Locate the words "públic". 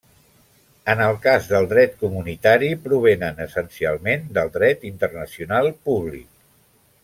5.91-6.29